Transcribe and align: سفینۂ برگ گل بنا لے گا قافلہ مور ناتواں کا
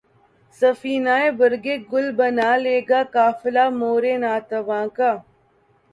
سفینۂ 0.61 1.19
برگ 1.37 1.65
گل 1.91 2.07
بنا 2.17 2.51
لے 2.63 2.77
گا 2.89 3.01
قافلہ 3.15 3.65
مور 3.79 4.03
ناتواں 4.23 4.85
کا 4.97 5.11